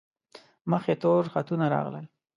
مخ 0.69 0.83
یې 0.89 0.95
تور 1.03 1.23
خطونه 1.33 1.65
راغلل. 1.73 2.05